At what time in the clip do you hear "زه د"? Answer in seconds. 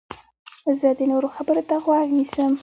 0.79-1.01